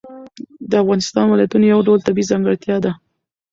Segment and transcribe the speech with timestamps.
[0.69, 2.91] د افغانستان ولایتونه یو ډول طبیعي ځانګړتیا ده.